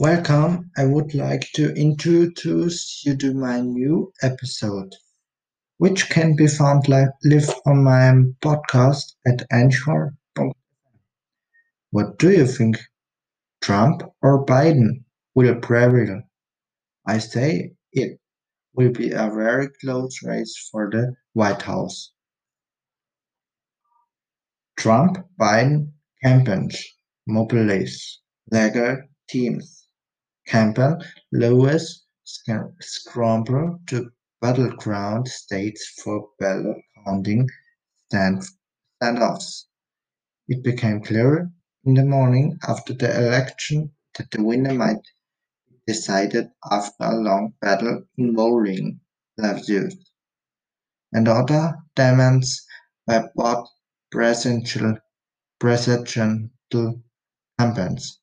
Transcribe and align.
Welcome. 0.00 0.72
I 0.76 0.86
would 0.86 1.14
like 1.14 1.52
to 1.54 1.72
introduce 1.74 3.04
you 3.06 3.16
to 3.18 3.32
my 3.32 3.60
new 3.60 4.12
episode, 4.22 4.92
which 5.78 6.10
can 6.10 6.34
be 6.34 6.48
found 6.48 6.88
live, 6.88 7.10
live 7.22 7.48
on 7.64 7.84
my 7.84 8.12
podcast 8.40 9.14
at 9.24 9.46
Anchor. 9.52 10.16
What 11.92 12.18
do 12.18 12.32
you 12.32 12.44
think? 12.44 12.76
Trump 13.62 14.02
or 14.20 14.44
Biden 14.44 15.04
will 15.36 15.54
prevail? 15.60 16.22
I 17.06 17.18
say 17.18 17.74
it 17.92 18.18
will 18.74 18.90
be 18.90 19.12
a 19.12 19.30
very 19.30 19.68
close 19.80 20.24
race 20.24 20.68
for 20.72 20.90
the 20.90 21.14
White 21.34 21.62
House. 21.62 22.10
Trump 24.76 25.18
Biden 25.40 25.92
campaigns 26.20 26.84
mobilize 27.28 28.20
legal 28.50 28.98
teams. 29.28 29.83
Campaign 30.46 31.02
Lewis 31.32 32.04
scramble 32.24 33.80
to 33.86 34.10
battleground 34.40 35.28
states 35.28 36.00
for 36.02 36.30
ballot 36.38 36.78
counting 37.04 37.48
stand 38.08 38.42
standoffs. 39.02 39.64
It 40.48 40.62
became 40.64 41.02
clear 41.02 41.50
in 41.84 41.94
the 41.94 42.04
morning 42.04 42.58
after 42.66 42.94
the 42.94 43.14
election 43.16 43.92
that 44.16 44.30
the 44.30 44.42
winner 44.42 44.74
might 44.74 45.02
be 45.68 45.76
decided 45.86 46.50
after 46.70 47.04
a 47.04 47.14
long 47.16 47.54
battle 47.60 48.04
involving 48.16 49.00
lawsuits 49.36 49.96
and 51.12 51.28
other 51.28 51.76
demands 51.94 52.66
by 53.06 53.26
both 53.34 53.68
presidential 54.10 54.98
presidential 55.58 56.50
campaigns. 57.58 58.20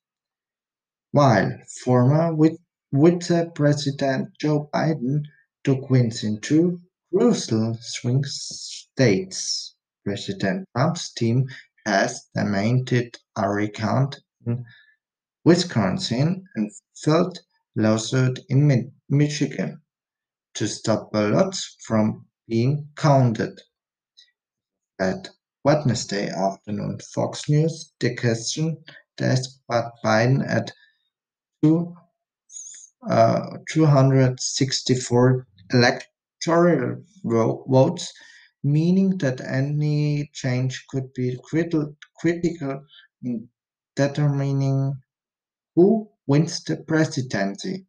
While 1.14 1.60
former 1.84 2.34
Vice 2.34 3.50
President 3.54 4.30
Joe 4.40 4.70
Biden 4.74 5.26
took 5.62 5.90
wins 5.90 6.24
in 6.24 6.40
two 6.40 6.80
crucial 7.12 7.78
swing 7.82 8.24
states, 8.24 9.76
President 10.06 10.70
Trump's 10.74 11.12
team 11.12 11.50
has 11.86 12.30
demanded 12.34 13.18
a 13.36 13.50
recount 13.50 14.22
in 14.46 14.64
Wisconsin 15.44 16.46
and 16.56 16.72
filed 16.96 17.40
lawsuit 17.76 18.40
in 18.48 18.94
Michigan 19.10 19.82
to 20.54 20.66
stop 20.66 21.12
ballots 21.12 21.76
from 21.86 22.26
being 22.48 22.88
counted. 22.96 23.60
At 24.98 25.30
Wednesday 25.66 26.30
afternoon, 26.30 27.00
Fox 27.14 27.50
News 27.50 27.92
the 28.00 28.16
question 28.16 28.82
desk 29.18 29.60
but 29.68 29.92
Biden 30.06 30.48
at 30.48 30.72
uh, 31.64 33.58
264 33.70 35.48
electoral 35.74 37.04
votes, 37.26 38.14
meaning 38.64 39.18
that 39.18 39.42
any 39.42 40.30
change 40.34 40.86
could 40.90 41.12
be 41.14 41.40
critical 41.46 42.84
in 43.24 43.50
determining 43.96 44.94
who 45.76 46.10
wins 46.28 46.64
the 46.64 46.78
presidency. 46.78 47.86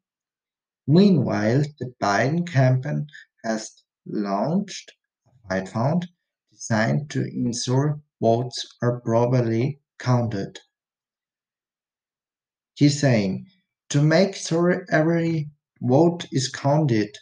Meanwhile, 0.87 1.63
the 1.79 1.95
Biden 2.03 2.47
campaign 2.47 3.07
has 3.45 3.71
launched 4.07 4.93
a 5.27 5.49
fight 5.49 5.69
fund 5.69 6.09
designed 6.51 7.11
to 7.11 7.25
ensure 7.25 8.01
votes 8.21 8.67
are 8.83 9.01
properly 9.01 9.81
counted. 9.99 10.59
He's 12.75 13.01
saying, 13.01 13.47
to 13.93 14.01
make 14.01 14.35
sure 14.35 14.87
every 14.91 15.51
vote 15.83 16.27
is 16.33 16.49
counted, 16.49 17.15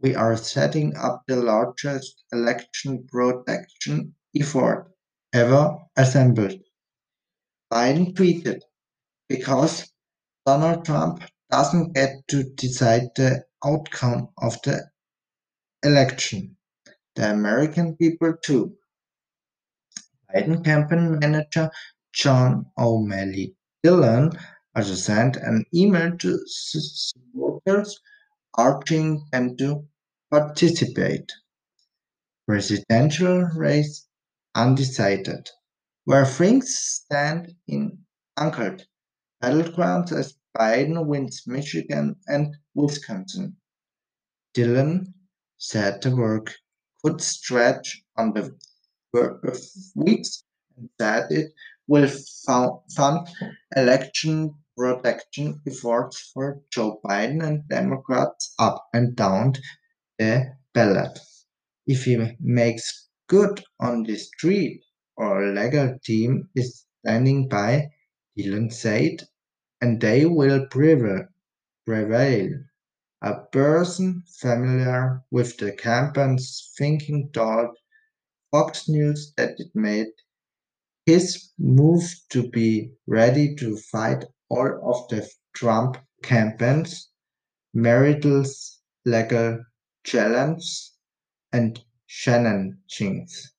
we 0.00 0.12
are 0.16 0.36
setting 0.36 0.92
up 0.96 1.22
the 1.28 1.36
largest 1.36 2.24
election 2.32 3.06
protection 3.06 4.12
effort 4.34 4.90
ever 5.32 5.76
assembled. 5.96 6.58
Biden 7.72 8.12
tweeted, 8.12 8.58
because 9.28 9.92
Donald 10.44 10.84
Trump 10.84 11.22
doesn't 11.48 11.94
get 11.94 12.26
to 12.26 12.42
decide 12.56 13.02
the 13.14 13.44
outcome 13.64 14.28
of 14.38 14.60
the 14.62 14.82
election. 15.84 16.56
The 17.14 17.30
American 17.30 17.94
people 17.94 18.34
too. 18.42 18.74
Biden 20.34 20.64
campaign 20.64 21.20
manager 21.20 21.70
John 22.12 22.66
O'Malley 22.76 23.54
Dillon 23.84 24.32
also 24.76 24.94
sent 24.94 25.36
an 25.36 25.64
email 25.74 26.16
to 26.18 26.38
supporters 26.46 27.98
urging 28.58 29.26
them 29.32 29.56
to 29.56 29.88
participate. 30.30 31.32
Presidential 32.46 33.42
race 33.56 34.06
undecided. 34.54 35.48
Where 36.04 36.26
things 36.26 36.78
stand 36.78 37.54
in 37.66 37.98
anchored 38.36 38.86
battlegrounds 39.42 40.12
as 40.12 40.36
Biden 40.56 41.06
wins 41.06 41.42
Michigan 41.46 42.16
and 42.28 42.54
Wisconsin. 42.74 43.56
Dillon 44.54 45.14
said 45.58 46.02
the 46.02 46.14
work 46.14 46.54
could 47.02 47.20
stretch 47.20 48.02
on 48.16 48.32
the 48.34 48.54
work 49.12 49.42
weeks 49.94 50.44
and 50.76 50.88
said 51.00 51.30
it 51.30 51.52
will 51.86 52.08
fund 52.94 53.28
election 53.74 54.54
protection 54.76 55.60
efforts 55.66 56.30
for 56.32 56.60
Joe 56.70 57.00
Biden 57.04 57.42
and 57.42 57.68
Democrats 57.68 58.54
up 58.58 58.88
and 58.92 59.16
down 59.16 59.54
the 60.18 60.56
ballot. 60.74 61.18
If 61.86 62.04
he 62.04 62.36
makes 62.40 63.08
good 63.28 63.64
on 63.80 64.02
the 64.02 64.16
street, 64.16 64.82
our 65.16 65.52
legal 65.52 65.98
team 66.04 66.50
is 66.54 66.84
standing 67.00 67.48
by, 67.48 67.90
Dillon 68.36 68.70
said, 68.70 69.26
and 69.80 70.00
they 70.00 70.26
will 70.26 70.66
prevail. 70.66 71.24
A 73.22 73.34
person 73.52 74.22
familiar 74.40 75.22
with 75.30 75.56
the 75.56 75.72
campaign's 75.72 76.72
thinking 76.76 77.30
told 77.32 77.76
Fox 78.50 78.88
News 78.88 79.32
that 79.36 79.58
it 79.58 79.74
made 79.74 80.08
his 81.06 81.50
move 81.58 82.02
to 82.30 82.50
be 82.50 82.92
ready 83.06 83.54
to 83.56 83.76
fight 83.76 84.24
all 84.48 84.80
of 84.94 85.08
the 85.08 85.28
Trump 85.54 85.98
campaign's 86.22 87.10
marital 87.74 88.44
legal 89.04 89.64
challenges 90.04 90.94
and 91.52 91.82
shenanigans. 92.06 93.52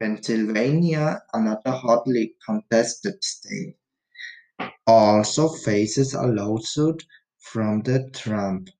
Pennsylvania, 0.00 1.22
another 1.34 1.72
hotly 1.72 2.34
contested 2.46 3.22
state, 3.22 3.76
also 4.86 5.48
faces 5.48 6.14
a 6.14 6.22
lawsuit 6.22 7.04
from 7.38 7.82
the 7.82 8.08
Trump 8.14 8.70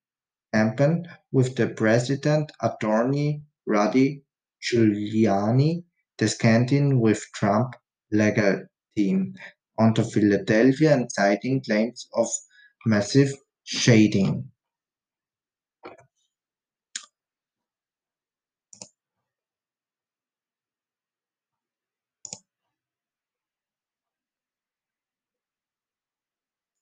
campaign 0.52 1.06
with 1.32 1.56
the 1.56 1.68
president 1.68 2.50
attorney 2.60 3.42
Rudy 3.66 4.24
Giuliani 4.62 5.84
descanting 6.18 7.00
with 7.00 7.24
Trump 7.34 7.74
legal 8.10 8.66
team 8.96 9.34
onto 9.80 10.04
Philadelphia 10.04 10.92
and 10.92 11.10
citing 11.10 11.64
claims 11.64 12.06
of 12.12 12.28
massive 12.84 13.32
shading. 13.64 14.52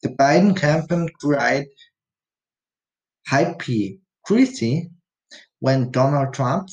The 0.02 0.08
Biden 0.08 0.56
campaign 0.56 1.08
cried 1.20 1.66
hypocrisy 3.28 4.90
when 5.60 5.92
Donald 5.92 6.34
Trump 6.34 6.68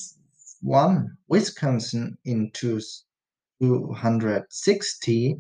won 0.63 1.17
Wisconsin 1.27 2.17
in 2.25 2.49
260 2.53 5.37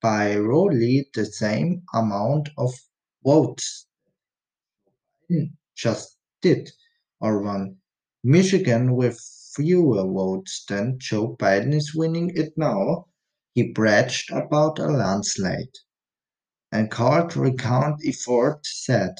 by 0.00 0.36
roughly 0.36 1.08
the 1.14 1.26
same 1.26 1.82
amount 1.94 2.48
of 2.58 2.72
votes 3.24 3.86
just 5.74 6.16
did, 6.42 6.70
or 7.20 7.42
won 7.42 7.78
Michigan 8.24 8.94
with 8.96 9.20
fewer 9.54 10.04
votes 10.04 10.64
than 10.68 10.98
Joe 10.98 11.36
Biden 11.36 11.74
is 11.74 11.94
winning 11.94 12.30
it 12.34 12.56
now. 12.56 13.06
He 13.54 13.72
bragged 13.72 14.30
about 14.30 14.78
a 14.78 14.86
landslide 14.86 15.74
and 16.70 16.90
called 16.90 17.36
recount 17.36 18.02
effort 18.04 18.60
said 18.66 19.16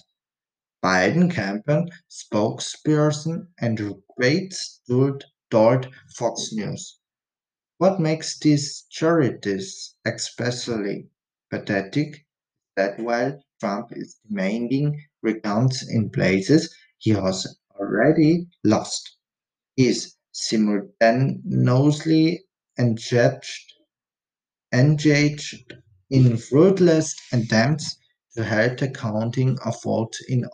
Biden 0.83 1.31
campaign 1.31 1.89
spokesperson 2.11 3.49
Andrew 3.61 4.03
Bates 4.19 4.81
told 5.51 5.89
Fox 6.17 6.53
News. 6.53 6.96
What 7.79 8.01
makes 8.01 8.39
these 8.39 8.85
charities 8.91 9.95
especially 10.05 11.09
pathetic 11.51 12.09
is 12.15 12.21
that 12.77 12.99
while 13.01 13.43
Trump 13.61 13.89
is 13.93 14.17
demanding 14.29 15.03
recounts 15.23 15.89
in 15.89 16.11
places 16.11 16.75
he 16.99 17.11
has 17.11 17.47
already 17.79 18.47
lost. 18.65 19.17
He 19.77 19.89
is 19.89 20.15
simultaneously 20.33 22.45
engaged, 22.79 23.73
engaged 24.73 25.75
in 26.11 26.37
fruitless 26.37 27.15
attempts 27.33 27.97
to 28.37 28.45
halt 28.45 28.79
the 28.79 28.91
counting 28.91 29.59
of 29.65 29.83
votes 29.83 30.23
in 30.29 30.45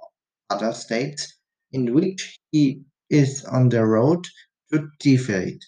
other 0.50 0.72
states 0.72 1.34
in 1.72 1.94
which 1.94 2.38
he 2.50 2.82
is 3.10 3.44
on 3.44 3.68
the 3.68 3.84
road 3.84 4.26
to 4.72 4.88
defeat. 4.98 5.62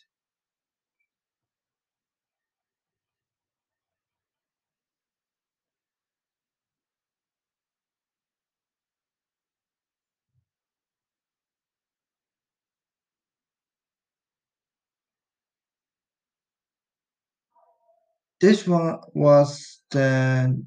This 18.44 18.66
one 18.68 19.00
was 19.14 19.80
the 19.90 20.62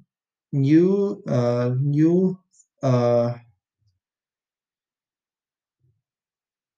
new 0.52 1.22
uh, 1.28 1.76
new 1.80 2.40
uh, 2.82 3.36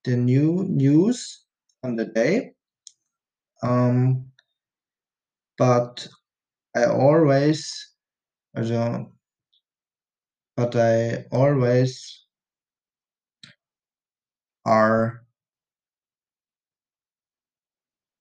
the 0.04 0.18
new 0.18 0.66
news 0.66 1.46
on 1.86 1.96
the 1.96 2.04
day. 2.04 2.51
Um, 3.63 4.25
but 5.57 6.06
I 6.75 6.84
always 6.84 7.94
but 10.57 10.75
I 10.75 11.24
always 11.31 12.25
are 14.66 15.24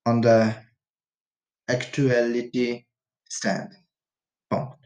on 0.06 0.20
the 0.20 0.67
actuality 1.68 2.84
stand. 3.28 3.70
Point. 4.50 4.78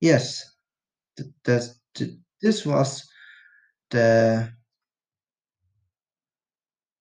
Yes, 0.00 0.56
th- 1.16 1.30
that's, 1.44 1.80
th- 1.94 2.18
this 2.42 2.66
was 2.66 3.08
the 3.90 4.52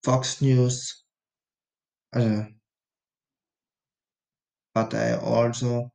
Fox 0.03 0.41
News, 0.41 1.03
uh, 2.13 2.45
but 4.75 4.93
I 4.93 5.15
also, 5.17 5.91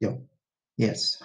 yeah, 0.00 0.14
yes. 0.78 1.22